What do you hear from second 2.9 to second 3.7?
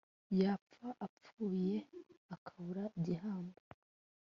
gihamba